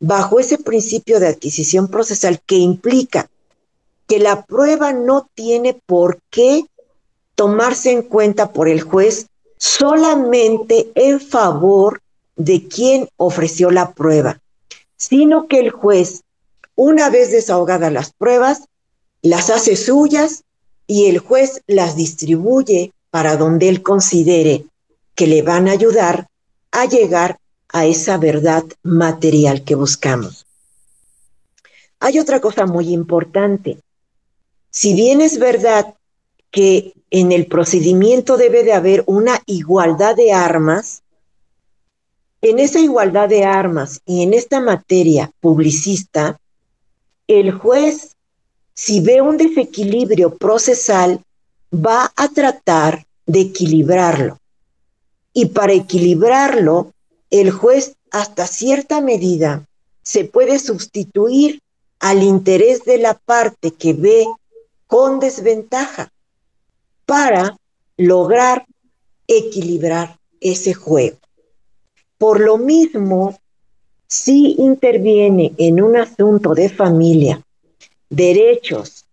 bajo 0.00 0.40
ese 0.40 0.58
principio 0.58 1.20
de 1.20 1.28
adquisición 1.28 1.88
procesal 1.88 2.40
que 2.44 2.56
implica 2.56 3.30
que 4.06 4.18
la 4.18 4.44
prueba 4.44 4.92
no 4.92 5.28
tiene 5.34 5.74
por 5.86 6.20
qué 6.30 6.64
tomarse 7.34 7.92
en 7.92 8.02
cuenta 8.02 8.52
por 8.52 8.68
el 8.68 8.80
juez 8.80 9.26
solamente 9.58 10.90
en 10.94 11.20
favor 11.20 12.02
de 12.36 12.66
quien 12.68 13.08
ofreció 13.16 13.70
la 13.70 13.92
prueba, 13.92 14.40
sino 14.96 15.48
que 15.48 15.60
el 15.60 15.70
juez, 15.70 16.22
una 16.74 17.10
vez 17.10 17.30
desahogadas 17.30 17.92
las 17.92 18.12
pruebas, 18.12 18.68
las 19.22 19.50
hace 19.50 19.76
suyas 19.76 20.44
y 20.86 21.06
el 21.06 21.18
juez 21.18 21.62
las 21.66 21.96
distribuye 21.96 22.92
para 23.10 23.36
donde 23.36 23.68
él 23.68 23.82
considere 23.82 24.66
que 25.14 25.26
le 25.26 25.42
van 25.42 25.68
a 25.68 25.72
ayudar 25.72 26.28
a 26.70 26.84
llegar 26.84 27.38
a 27.68 27.86
esa 27.86 28.18
verdad 28.18 28.64
material 28.82 29.64
que 29.64 29.74
buscamos. 29.74 30.46
Hay 31.98 32.18
otra 32.18 32.40
cosa 32.40 32.66
muy 32.66 32.92
importante. 32.92 33.78
Si 34.70 34.94
bien 34.94 35.20
es 35.20 35.38
verdad 35.38 35.94
que 36.50 36.92
en 37.10 37.32
el 37.32 37.46
procedimiento 37.46 38.36
debe 38.36 38.64
de 38.64 38.72
haber 38.72 39.04
una 39.06 39.42
igualdad 39.46 40.16
de 40.16 40.32
armas, 40.32 41.02
en 42.42 42.58
esa 42.58 42.80
igualdad 42.80 43.28
de 43.28 43.44
armas 43.44 44.00
y 44.06 44.22
en 44.22 44.34
esta 44.34 44.60
materia 44.60 45.30
publicista, 45.40 46.38
el 47.26 47.50
juez, 47.50 48.16
si 48.74 49.00
ve 49.00 49.20
un 49.20 49.36
desequilibrio 49.36 50.36
procesal, 50.36 51.20
va 51.72 52.12
a 52.14 52.28
tratar 52.28 53.06
de 53.26 53.40
equilibrarlo. 53.40 54.38
Y 55.32 55.46
para 55.46 55.72
equilibrarlo, 55.72 56.92
el 57.30 57.50
juez 57.50 57.96
hasta 58.10 58.46
cierta 58.46 59.00
medida 59.00 59.66
se 60.02 60.24
puede 60.24 60.58
sustituir 60.58 61.60
al 61.98 62.22
interés 62.22 62.84
de 62.84 62.98
la 62.98 63.14
parte 63.14 63.72
que 63.72 63.92
ve 63.92 64.26
con 64.86 65.20
desventaja 65.20 66.12
para 67.04 67.56
lograr 67.96 68.66
equilibrar 69.26 70.18
ese 70.40 70.74
juego. 70.74 71.18
Por 72.18 72.40
lo 72.40 72.58
mismo, 72.58 73.38
si 74.06 74.54
interviene 74.58 75.52
en 75.58 75.82
un 75.82 75.96
asunto 75.96 76.54
de 76.54 76.68
familia, 76.68 77.42
derechos, 78.08 79.04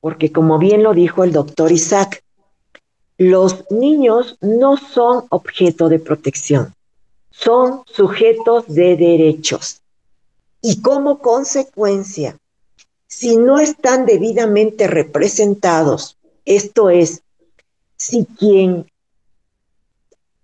porque 0.00 0.30
como 0.30 0.58
bien 0.58 0.82
lo 0.82 0.92
dijo 0.92 1.24
el 1.24 1.32
doctor 1.32 1.72
Isaac, 1.72 2.22
los 3.16 3.70
niños 3.70 4.36
no 4.40 4.76
son 4.76 5.24
objeto 5.30 5.88
de 5.88 5.98
protección, 5.98 6.74
son 7.30 7.82
sujetos 7.86 8.66
de 8.68 8.96
derechos. 8.96 9.80
Y 10.60 10.80
como 10.80 11.18
consecuencia, 11.18 12.36
si 13.16 13.36
no 13.36 13.60
están 13.60 14.06
debidamente 14.06 14.88
representados, 14.88 16.18
esto 16.44 16.90
es, 16.90 17.22
si 17.96 18.26
quien 18.26 18.90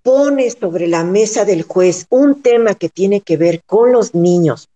pone 0.04 0.48
sobre 0.52 0.86
la 0.86 1.02
mesa 1.02 1.44
del 1.44 1.64
juez 1.64 2.06
un 2.10 2.42
tema 2.42 2.76
que 2.76 2.88
tiene 2.88 3.22
que 3.22 3.36
ver 3.36 3.64
con 3.66 3.90
los 3.90 4.14
niños, 4.14 4.68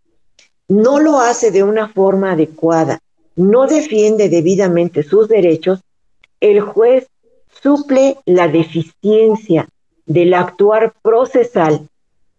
no 0.66 0.98
lo 0.98 1.20
hace 1.20 1.52
de 1.52 1.62
una 1.62 1.88
forma 1.88 2.32
adecuada, 2.32 2.98
no 3.36 3.68
defiende 3.68 4.28
debidamente 4.28 5.04
sus 5.04 5.28
derechos, 5.28 5.78
el 6.40 6.62
juez 6.62 7.06
suple 7.62 8.18
la 8.26 8.48
deficiencia 8.48 9.68
del 10.04 10.34
actuar 10.34 10.94
procesal, 11.00 11.88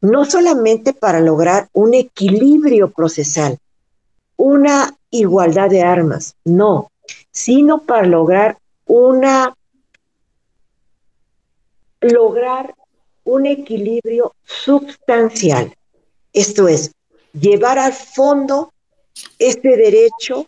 no 0.02 0.26
solamente 0.26 0.92
para 0.92 1.22
lograr 1.22 1.70
un 1.72 1.94
equilibrio 1.94 2.92
procesal, 2.92 3.58
una 4.36 4.94
igualdad 5.20 5.70
de 5.70 5.82
armas, 5.82 6.36
no, 6.44 6.92
sino 7.32 7.82
para 7.82 8.06
lograr 8.08 8.58
una 8.86 9.56
lograr 12.02 12.76
un 13.24 13.46
equilibrio 13.48 14.34
sustancial. 14.44 15.76
Esto 16.34 16.68
es, 16.68 16.92
llevar 17.34 17.80
al 17.80 17.94
fondo 17.94 18.72
este 19.40 19.76
derecho 19.76 20.48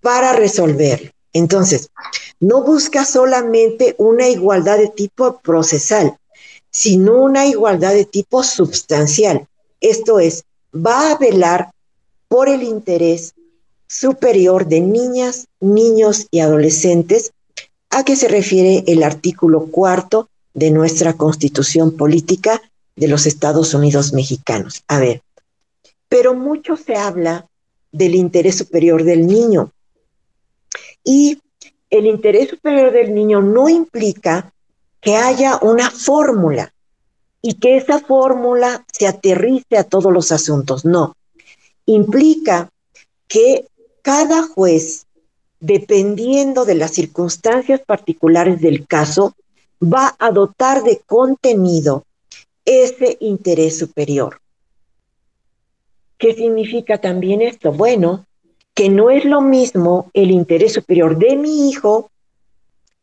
para 0.00 0.32
resolver. 0.34 1.12
Entonces, 1.32 1.88
no 2.40 2.62
busca 2.62 3.04
solamente 3.04 3.94
una 3.98 4.28
igualdad 4.28 4.78
de 4.78 4.88
tipo 4.88 5.38
procesal, 5.38 6.16
sino 6.70 7.22
una 7.22 7.46
igualdad 7.46 7.94
de 7.94 8.04
tipo 8.04 8.42
sustancial. 8.42 9.46
Esto 9.80 10.20
es, 10.20 10.44
va 10.74 11.12
a 11.12 11.18
velar 11.18 11.70
por 12.28 12.48
el 12.48 12.62
interés 12.62 13.34
superior 13.88 14.66
de 14.66 14.80
niñas, 14.80 15.48
niños 15.60 16.26
y 16.30 16.40
adolescentes 16.40 17.32
a 17.90 18.04
que 18.04 18.16
se 18.16 18.28
refiere 18.28 18.84
el 18.86 19.02
artículo 19.02 19.66
cuarto 19.66 20.28
de 20.54 20.70
nuestra 20.70 21.14
constitución 21.14 21.96
política 21.96 22.60
de 22.96 23.08
los 23.08 23.26
Estados 23.26 23.74
Unidos 23.74 24.12
mexicanos. 24.12 24.84
A 24.88 24.98
ver, 24.98 25.22
pero 26.08 26.34
mucho 26.34 26.76
se 26.76 26.96
habla 26.96 27.46
del 27.90 28.14
interés 28.14 28.58
superior 28.58 29.04
del 29.04 29.26
niño. 29.26 29.72
Y 31.02 31.40
el 31.90 32.06
interés 32.06 32.50
superior 32.50 32.92
del 32.92 33.14
niño 33.14 33.40
no 33.40 33.68
implica 33.68 34.52
que 35.00 35.16
haya 35.16 35.58
una 35.62 35.90
fórmula 35.90 36.74
y 37.40 37.54
que 37.54 37.76
esa 37.76 38.00
fórmula 38.00 38.84
se 38.92 39.06
aterrice 39.06 39.78
a 39.78 39.84
todos 39.84 40.12
los 40.12 40.32
asuntos. 40.32 40.84
No, 40.84 41.16
implica 41.86 42.68
que 43.28 43.66
cada 44.08 44.42
juez, 44.42 45.04
dependiendo 45.60 46.64
de 46.64 46.74
las 46.74 46.92
circunstancias 46.92 47.82
particulares 47.86 48.58
del 48.58 48.86
caso, 48.86 49.34
va 49.82 50.16
a 50.18 50.30
dotar 50.30 50.82
de 50.82 51.02
contenido 51.04 52.06
ese 52.64 53.18
interés 53.20 53.76
superior. 53.76 54.40
¿Qué 56.16 56.32
significa 56.32 56.96
también 57.02 57.42
esto? 57.42 57.70
Bueno, 57.70 58.24
que 58.72 58.88
no 58.88 59.10
es 59.10 59.26
lo 59.26 59.42
mismo 59.42 60.10
el 60.14 60.30
interés 60.30 60.72
superior 60.72 61.18
de 61.18 61.36
mi 61.36 61.68
hijo 61.68 62.10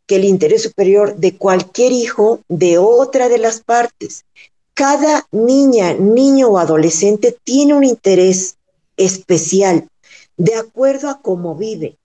que 0.07 0.15
el 0.15 0.23
interés 0.23 0.63
superior 0.63 1.17
de 1.17 1.37
cualquier 1.37 1.91
hijo 1.91 2.39
de 2.47 2.79
otra 2.79 3.29
de 3.29 3.37
las 3.37 3.59
partes. 3.59 4.25
Cada 4.73 5.27
niña, 5.31 5.93
niño 5.93 6.47
o 6.47 6.57
adolescente 6.57 7.37
tiene 7.43 7.75
un 7.75 7.83
interés 7.83 8.55
especial 8.97 9.87
de 10.37 10.55
acuerdo 10.55 11.09
a 11.09 11.21
cómo 11.21 11.55
vive, 11.55 11.97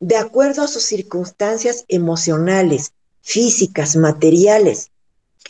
de 0.00 0.16
acuerdo 0.16 0.62
a 0.62 0.68
sus 0.68 0.84
circunstancias 0.84 1.84
emocionales, 1.88 2.92
físicas, 3.20 3.96
materiales. 3.96 4.90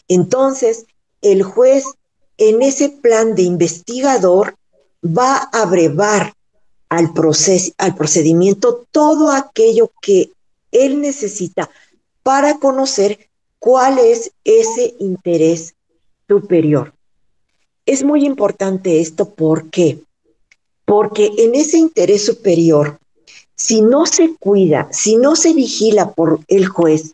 Entonces, 0.08 0.86
el 1.22 1.42
juez 1.42 1.84
en 2.38 2.62
ese 2.62 2.88
plan 2.88 3.34
de 3.34 3.42
investigador 3.42 4.56
va 5.04 5.36
a 5.36 5.62
abrevar 5.62 6.34
al, 6.88 7.12
al 7.78 7.94
procedimiento 7.94 8.86
todo 8.90 9.30
aquello 9.30 9.92
que 10.00 10.32
él 10.72 11.00
necesita 11.00 11.70
para 12.22 12.58
conocer 12.58 13.28
cuál 13.58 13.98
es 13.98 14.32
ese 14.44 14.94
interés 14.98 15.74
superior. 16.28 16.94
Es 17.86 18.04
muy 18.04 18.24
importante 18.24 19.00
esto, 19.00 19.30
¿por 19.30 19.70
qué? 19.70 20.00
Porque 20.88 21.30
en 21.36 21.54
ese 21.54 21.76
interés 21.76 22.24
superior, 22.24 22.98
si 23.54 23.82
no 23.82 24.06
se 24.06 24.34
cuida, 24.36 24.88
si 24.90 25.16
no 25.16 25.36
se 25.36 25.52
vigila 25.52 26.12
por 26.14 26.40
el 26.48 26.66
juez, 26.66 27.12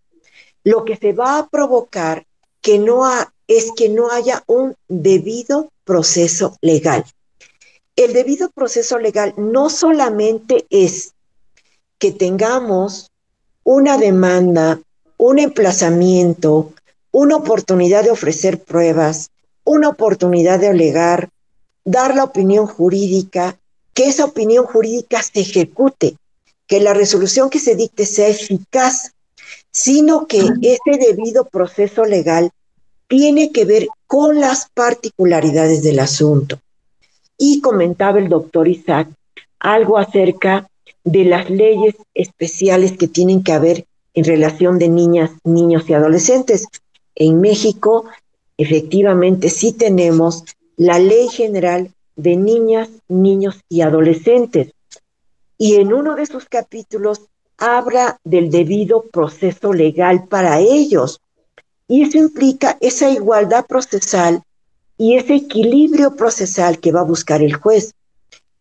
lo 0.62 0.84
que 0.84 0.96
se 0.96 1.12
va 1.12 1.38
a 1.38 1.48
provocar 1.48 2.24
es 3.48 3.72
que 3.76 3.88
no 3.88 4.10
haya 4.10 4.44
un 4.46 4.76
debido 4.88 5.70
proceso 5.84 6.56
legal. 6.60 7.04
El 7.96 8.12
debido 8.12 8.48
proceso 8.50 8.98
legal 8.98 9.34
no 9.36 9.68
solamente 9.70 10.66
es 10.70 11.12
que 11.98 12.12
tengamos 12.12 13.10
una 13.64 13.98
demanda, 13.98 14.80
un 15.16 15.40
emplazamiento, 15.40 16.72
una 17.10 17.36
oportunidad 17.36 18.04
de 18.04 18.12
ofrecer 18.12 18.62
pruebas, 18.62 19.30
una 19.64 19.88
oportunidad 19.88 20.60
de 20.60 20.68
alegar, 20.68 21.28
dar 21.84 22.14
la 22.14 22.24
opinión 22.24 22.66
jurídica, 22.66 23.58
que 23.94 24.08
esa 24.08 24.24
opinión 24.24 24.66
jurídica 24.66 25.22
se 25.22 25.40
ejecute, 25.40 26.16
que 26.66 26.80
la 26.80 26.94
resolución 26.94 27.48
que 27.48 27.60
se 27.60 27.76
dicte 27.76 28.04
sea 28.06 28.28
eficaz, 28.28 29.12
sino 29.70 30.26
que 30.26 30.38
ese 30.38 30.98
debido 30.98 31.44
proceso 31.44 32.04
legal 32.04 32.50
tiene 33.08 33.52
que 33.52 33.64
ver 33.64 33.86
con 34.06 34.40
las 34.40 34.68
particularidades 34.74 35.82
del 35.82 36.00
asunto. 36.00 36.60
Y 37.38 37.60
comentaba 37.60 38.18
el 38.18 38.28
doctor 38.28 38.68
Isaac 38.68 39.08
algo 39.58 39.98
acerca 39.98 40.68
de 41.04 41.24
las 41.24 41.50
leyes 41.50 41.94
especiales 42.14 42.92
que 42.96 43.08
tienen 43.08 43.42
que 43.42 43.52
haber 43.52 43.84
en 44.14 44.24
relación 44.24 44.78
de 44.78 44.88
niñas, 44.88 45.30
niños 45.44 45.88
y 45.88 45.94
adolescentes. 45.94 46.66
En 47.14 47.40
México, 47.40 48.06
efectivamente, 48.56 49.50
sí 49.50 49.72
tenemos 49.72 50.44
la 50.76 50.98
Ley 50.98 51.28
General 51.28 51.90
de 52.16 52.36
Niñas, 52.36 52.88
Niños 53.08 53.60
y 53.68 53.82
Adolescentes. 53.82 54.72
Y 55.58 55.76
en 55.76 55.92
uno 55.92 56.16
de 56.16 56.26
sus 56.26 56.46
capítulos 56.46 57.22
habla 57.58 58.18
del 58.24 58.50
debido 58.50 59.02
proceso 59.02 59.72
legal 59.72 60.26
para 60.28 60.60
ellos. 60.60 61.20
Y 61.86 62.02
eso 62.02 62.18
implica 62.18 62.76
esa 62.80 63.10
igualdad 63.10 63.66
procesal 63.66 64.42
y 64.96 65.16
ese 65.16 65.34
equilibrio 65.34 66.16
procesal 66.16 66.78
que 66.78 66.92
va 66.92 67.00
a 67.00 67.04
buscar 67.04 67.42
el 67.42 67.54
juez, 67.54 67.92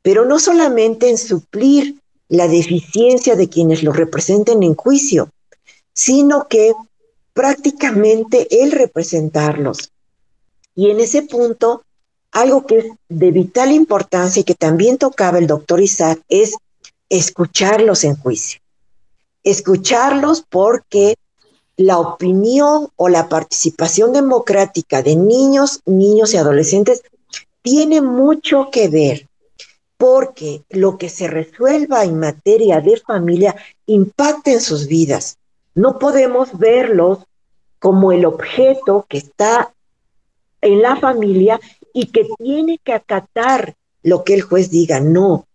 pero 0.01 0.25
no 0.25 0.39
solamente 0.39 1.09
en 1.09 1.17
suplir 1.17 1.95
la 2.27 2.47
deficiencia 2.47 3.35
de 3.35 3.49
quienes 3.49 3.83
lo 3.83 3.93
representen 3.93 4.63
en 4.63 4.75
juicio, 4.75 5.29
sino 5.93 6.47
que 6.47 6.73
prácticamente 7.33 8.63
el 8.63 8.71
representarlos. 8.71 9.91
Y 10.75 10.89
en 10.89 10.99
ese 10.99 11.21
punto, 11.23 11.83
algo 12.33 12.65
que 12.65 12.79
es 12.79 12.85
de 13.09 13.31
vital 13.31 13.71
importancia 13.71 14.41
y 14.41 14.43
que 14.43 14.55
también 14.55 14.97
tocaba 14.97 15.37
el 15.37 15.47
doctor 15.47 15.79
Isaac 15.79 16.19
es 16.27 16.55
escucharlos 17.07 18.03
en 18.03 18.15
juicio. 18.15 18.59
Escucharlos 19.43 20.43
porque 20.49 21.15
la 21.77 21.99
opinión 21.99 22.89
o 22.95 23.07
la 23.07 23.29
participación 23.29 24.13
democrática 24.13 25.03
de 25.03 25.15
niños, 25.15 25.81
niños 25.85 26.33
y 26.33 26.37
adolescentes 26.37 27.03
tiene 27.61 28.01
mucho 28.01 28.69
que 28.71 28.89
ver 28.89 29.27
porque 29.97 30.63
lo 30.69 30.97
que 30.97 31.09
se 31.09 31.27
resuelva 31.27 32.03
en 32.03 32.19
materia 32.19 32.81
de 32.81 32.97
familia 32.97 33.55
impacta 33.85 34.51
en 34.51 34.59
sus 34.59 34.87
vidas. 34.87 35.37
No 35.75 35.99
podemos 35.99 36.57
verlos 36.57 37.19
como 37.79 38.11
el 38.11 38.25
objeto 38.25 39.05
que 39.07 39.19
está 39.19 39.71
en 40.61 40.81
la 40.81 40.95
familia 40.95 41.59
y 41.93 42.07
que 42.07 42.27
tiene 42.39 42.79
que 42.83 42.93
acatar 42.93 43.75
lo 44.01 44.23
que 44.23 44.33
el 44.33 44.41
juez 44.41 44.69
diga. 44.69 44.99
No, 44.99 45.47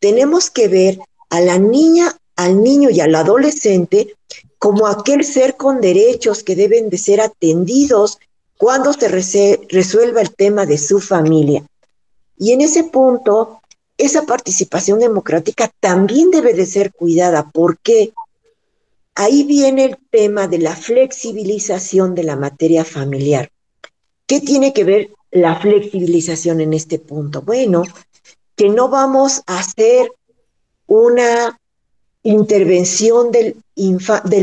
tenemos 0.00 0.50
que 0.50 0.68
ver 0.68 0.98
a 1.30 1.40
la 1.40 1.58
niña, 1.58 2.16
al 2.36 2.62
niño 2.62 2.90
y 2.90 3.00
al 3.00 3.14
adolescente 3.14 4.16
como 4.58 4.86
aquel 4.86 5.24
ser 5.24 5.56
con 5.56 5.80
derechos 5.80 6.42
que 6.42 6.56
deben 6.56 6.88
de 6.88 6.98
ser 6.98 7.20
atendidos 7.20 8.18
cuando 8.56 8.92
se 8.92 9.08
resuelva 9.68 10.20
el 10.20 10.34
tema 10.34 10.66
de 10.66 10.78
su 10.78 11.00
familia. 11.00 11.64
Y 12.38 12.52
en 12.52 12.60
ese 12.60 12.84
punto, 12.84 13.60
esa 13.98 14.22
participación 14.22 15.00
democrática 15.00 15.70
también 15.80 16.30
debe 16.30 16.54
de 16.54 16.66
ser 16.66 16.92
cuidada. 16.92 17.50
porque 17.52 18.12
Ahí 19.14 19.42
viene 19.42 19.84
el 19.84 19.98
tema 20.10 20.48
de 20.48 20.58
la 20.58 20.74
flexibilización 20.74 22.14
de 22.14 22.24
la 22.24 22.36
materia 22.36 22.84
familiar. 22.84 23.50
¿Qué 24.26 24.40
tiene 24.40 24.72
que 24.72 24.84
ver 24.84 25.10
la 25.32 25.56
flexibilización 25.56 26.60
en 26.60 26.74
este 26.74 27.00
punto? 27.00 27.42
Bueno, 27.42 27.82
que 28.54 28.68
no 28.68 28.88
vamos 28.88 29.42
a 29.46 29.58
hacer 29.58 30.12
una 30.86 31.58
intervención 32.22 33.32
del, 33.32 33.56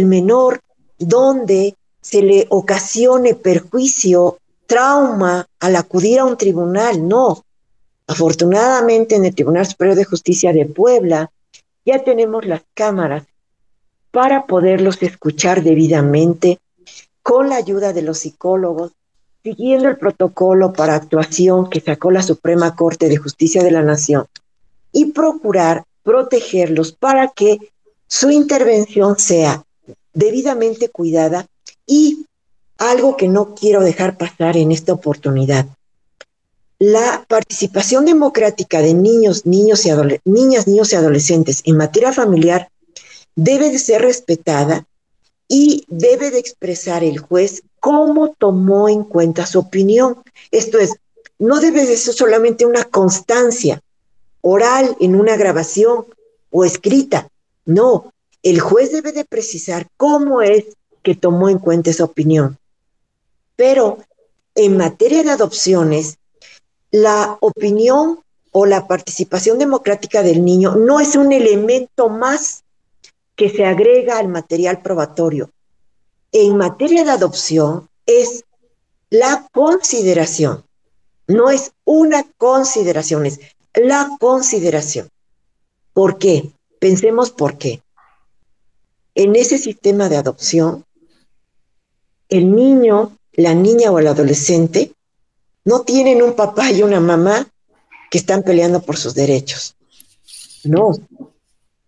menor 0.05 0.59
donde 0.97 1.75
se 2.01 2.21
le 2.21 2.47
ocasione 2.49 3.35
perjuicio, 3.35 4.37
trauma 4.65 5.47
al 5.59 5.75
acudir 5.75 6.19
a 6.19 6.25
un 6.25 6.37
tribunal, 6.37 7.07
no. 7.07 7.43
Afortunadamente 8.07 9.15
en 9.15 9.25
el 9.25 9.35
Tribunal 9.35 9.67
Superior 9.67 9.95
de 9.95 10.05
Justicia 10.05 10.51
de 10.51 10.65
Puebla 10.65 11.31
ya 11.85 12.03
tenemos 12.03 12.45
las 12.45 12.63
cámaras 12.73 13.23
para 14.11 14.47
poderlos 14.47 15.01
escuchar 15.03 15.63
debidamente 15.63 16.59
con 17.21 17.49
la 17.49 17.57
ayuda 17.57 17.93
de 17.93 18.01
los 18.01 18.19
psicólogos, 18.19 18.93
siguiendo 19.43 19.87
el 19.87 19.97
protocolo 19.97 20.73
para 20.73 20.95
actuación 20.95 21.69
que 21.69 21.81
sacó 21.81 22.11
la 22.11 22.21
Suprema 22.21 22.75
Corte 22.75 23.07
de 23.07 23.17
Justicia 23.17 23.63
de 23.63 23.71
la 23.71 23.81
Nación 23.81 24.25
y 24.91 25.11
procurar 25.11 25.83
protegerlos 26.03 26.91
para 26.93 27.29
que 27.29 27.57
su 28.07 28.31
intervención 28.31 29.17
sea 29.19 29.63
debidamente 30.13 30.89
cuidada 30.89 31.45
y 31.85 32.25
algo 32.77 33.17
que 33.17 33.27
no 33.27 33.55
quiero 33.55 33.81
dejar 33.81 34.17
pasar 34.17 34.57
en 34.57 34.71
esta 34.71 34.93
oportunidad. 34.93 35.67
La 36.79 37.25
participación 37.27 38.05
democrática 38.05 38.81
de 38.81 38.93
niños, 38.93 39.45
niños 39.45 39.85
y 39.85 39.91
niñas, 40.23 40.67
niños 40.67 40.93
y 40.93 40.95
adolescentes 40.95 41.61
en 41.65 41.77
materia 41.77 42.13
familiar 42.13 42.69
debe 43.35 43.69
de 43.69 43.79
ser 43.79 44.01
respetada 44.01 44.85
y 45.47 45.83
debe 45.89 46.31
de 46.31 46.39
expresar 46.39 47.03
el 47.03 47.19
juez 47.19 47.63
cómo 47.79 48.35
tomó 48.37 48.89
en 48.89 49.03
cuenta 49.03 49.45
su 49.45 49.59
opinión. 49.59 50.21
Esto 50.51 50.79
es, 50.79 50.95
no 51.37 51.59
debe 51.59 51.85
de 51.85 51.97
ser 51.97 52.13
solamente 52.13 52.65
una 52.65 52.83
constancia, 52.83 53.81
oral 54.41 54.95
en 54.99 55.15
una 55.15 55.35
grabación 55.35 56.05
o 56.51 56.65
escrita. 56.65 57.29
No, 57.65 58.13
el 58.43 58.59
juez 58.59 58.91
debe 58.91 59.11
de 59.11 59.25
precisar 59.25 59.87
cómo 59.97 60.41
es 60.41 60.65
que 61.03 61.15
tomó 61.15 61.49
en 61.49 61.59
cuenta 61.59 61.89
esa 61.89 62.05
opinión. 62.05 62.57
Pero 63.55 63.99
en 64.55 64.77
materia 64.77 65.23
de 65.23 65.31
adopciones, 65.31 66.17
la 66.91 67.37
opinión 67.41 68.19
o 68.51 68.65
la 68.65 68.87
participación 68.87 69.59
democrática 69.59 70.23
del 70.23 70.43
niño 70.43 70.75
no 70.75 70.99
es 70.99 71.15
un 71.15 71.31
elemento 71.31 72.09
más 72.09 72.63
que 73.35 73.49
se 73.49 73.65
agrega 73.65 74.17
al 74.17 74.27
material 74.27 74.81
probatorio. 74.81 75.51
En 76.31 76.57
materia 76.57 77.03
de 77.03 77.11
adopción 77.11 77.89
es 78.05 78.43
la 79.09 79.47
consideración, 79.51 80.63
no 81.27 81.49
es 81.49 81.71
una 81.85 82.23
consideración, 82.37 83.25
es 83.25 83.39
la 83.73 84.09
consideración. 84.19 85.09
¿Por 85.93 86.19
qué? 86.19 86.51
Pensemos 86.79 87.31
por 87.31 87.57
qué. 87.57 87.81
En 89.15 89.35
ese 89.35 89.57
sistema 89.57 90.07
de 90.07 90.17
adopción, 90.17 90.85
el 92.29 92.55
niño, 92.55 93.17
la 93.33 93.55
niña 93.55 93.91
o 93.91 93.97
el 93.97 94.07
adolescente 94.07 94.93
no 95.65 95.81
tienen 95.81 96.21
un 96.21 96.35
papá 96.35 96.71
y 96.71 96.83
una 96.83 96.99
mamá 96.99 97.47
que 98.11 98.19
están 98.19 98.43
peleando 98.43 98.81
por 98.81 98.97
sus 98.97 99.15
derechos. 99.15 99.75
No. 100.63 100.91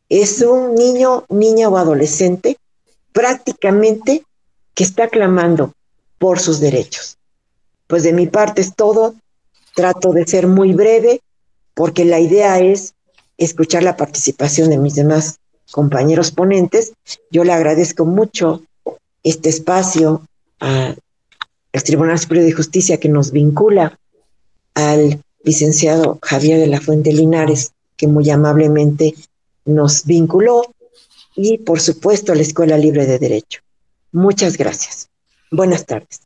Es 0.09 0.41
un 0.41 0.73
niño, 0.75 1.25
niña 1.29 1.69
o 1.69 1.77
adolescente 1.77 2.57
prácticamente 3.11 4.25
que 4.73 4.83
está 4.83 5.07
clamando 5.07 5.73
por 6.17 6.39
sus 6.39 6.59
derechos. 6.59 7.17
Pues 7.87 8.03
de 8.03 8.13
mi 8.13 8.27
parte 8.27 8.61
es 8.61 8.75
todo. 8.75 9.15
Trato 9.73 10.11
de 10.11 10.27
ser 10.27 10.47
muy 10.47 10.73
breve 10.73 11.21
porque 11.73 12.05
la 12.05 12.19
idea 12.19 12.59
es 12.59 12.93
escuchar 13.37 13.83
la 13.83 13.97
participación 13.97 14.69
de 14.69 14.77
mis 14.77 14.95
demás 14.95 15.39
compañeros 15.71 16.31
ponentes. 16.31 16.93
Yo 17.31 17.43
le 17.43 17.53
agradezco 17.53 18.05
mucho 18.05 18.63
este 19.23 19.49
espacio 19.49 20.23
al 20.59 20.97
Tribunal 21.71 22.19
Superior 22.19 22.45
de 22.45 22.51
Justicia 22.51 22.99
que 22.99 23.09
nos 23.09 23.31
vincula 23.31 23.97
al 24.73 25.21
licenciado 25.43 26.19
Javier 26.21 26.59
de 26.59 26.67
la 26.67 26.81
Fuente 26.81 27.13
Linares, 27.13 27.71
que 27.97 28.07
muy 28.07 28.29
amablemente 28.29 29.15
nos 29.65 30.05
vinculó, 30.05 30.63
y 31.35 31.59
por 31.59 31.79
supuesto 31.79 32.35
la 32.35 32.41
Escuela 32.41 32.77
Libre 32.77 33.05
de 33.05 33.19
Derecho. 33.19 33.61
Muchas 34.11 34.57
gracias. 34.57 35.09
Buenas 35.51 35.85
tardes. 35.85 36.21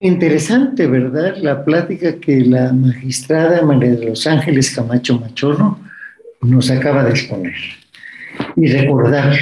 Interesante, 0.00 0.88
¿verdad? 0.88 1.36
La 1.36 1.64
plática 1.64 2.18
que 2.18 2.40
la 2.40 2.72
magistrada 2.72 3.62
María 3.62 3.94
de 3.94 4.06
los 4.06 4.26
Ángeles 4.26 4.74
Camacho 4.74 5.18
Machorro 5.18 5.78
nos 6.40 6.70
acaba 6.72 7.04
de 7.04 7.10
exponer. 7.10 7.54
Y 8.56 8.66
recordar, 8.66 9.38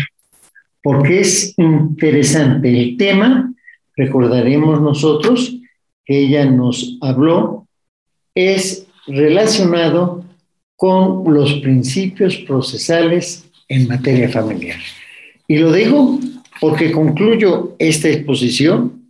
porque 0.83 1.21
es 1.21 1.55
interesante 1.57 2.69
el 2.79 2.97
tema, 2.99 3.55
recordaremos 3.97 4.83
nosotros 4.83 5.60
que 6.11 6.19
ella 6.19 6.45
nos 6.45 6.99
habló, 7.03 7.69
es 8.35 8.89
relacionado 9.07 10.25
con 10.75 11.23
los 11.33 11.53
principios 11.61 12.37
procesales 12.39 13.49
en 13.69 13.87
materia 13.87 14.29
familiar. 14.29 14.81
Y 15.47 15.59
lo 15.59 15.71
digo 15.71 16.19
porque 16.61 16.91
concluyo 16.91 17.77
esta 17.79 18.09
exposición 18.09 19.09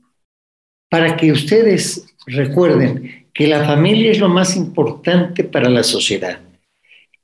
para 0.90 1.16
que 1.16 1.32
ustedes 1.32 2.04
recuerden 2.26 3.24
que 3.32 3.46
la 3.46 3.64
familia 3.64 4.10
es 4.10 4.18
lo 4.18 4.28
más 4.28 4.54
importante 4.54 5.42
para 5.42 5.70
la 5.70 5.82
sociedad 5.82 6.38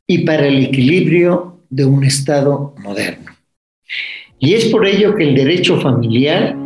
y 0.07 0.25
para 0.25 0.47
el 0.47 0.65
equilibrio 0.65 1.61
de 1.69 1.85
un 1.85 2.03
Estado 2.03 2.75
moderno. 2.79 3.31
Y 4.39 4.55
es 4.55 4.65
por 4.71 4.87
ello 4.87 5.15
que 5.15 5.25
el 5.25 5.35
derecho 5.35 5.79
familiar 5.83 6.57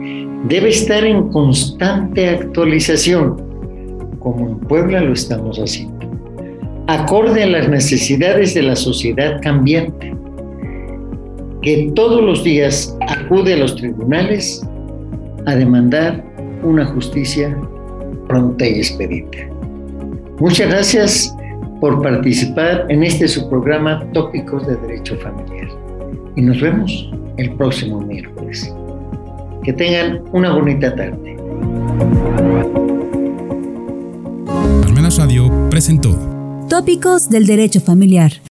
debe 0.44 0.70
estar 0.70 1.04
en 1.04 1.28
constante 1.28 2.28
actualización, 2.28 3.36
como 4.18 4.48
en 4.48 4.58
Puebla 4.60 5.00
lo 5.00 5.12
estamos 5.12 5.58
haciendo, 5.58 5.98
acorde 6.86 7.42
a 7.42 7.46
las 7.46 7.68
necesidades 7.68 8.54
de 8.54 8.62
la 8.62 8.76
sociedad 8.76 9.40
cambiante, 9.42 10.14
que 11.62 11.92
todos 11.94 12.22
los 12.22 12.42
días 12.42 12.96
acude 13.08 13.54
a 13.54 13.58
los 13.58 13.76
tribunales 13.76 14.66
a 15.46 15.54
demandar 15.54 16.24
una 16.62 16.86
justicia 16.86 17.56
pronta 18.28 18.66
y 18.66 18.78
expedita. 18.78 19.38
Muchas 20.38 20.70
gracias 20.70 21.36
por 21.80 22.02
participar 22.02 22.86
en 22.88 23.02
este 23.02 23.28
su 23.28 23.48
programa 23.48 24.06
Tópicos 24.12 24.66
de 24.66 24.76
Derecho 24.76 25.16
Familiar. 25.18 25.68
Y 26.36 26.42
nos 26.42 26.60
vemos 26.60 27.10
el 27.36 27.52
próximo 27.54 28.00
miércoles. 28.00 28.72
Que 29.62 29.72
tengan 29.72 30.22
una 30.32 30.54
bonita 30.54 30.94
tarde. 30.94 31.36
Almenas 34.84 35.18
Radio 35.18 35.50
presentó 35.70 36.16
Tópicos 36.68 37.28
del 37.28 37.46
Derecho 37.46 37.80
Familiar 37.80 38.32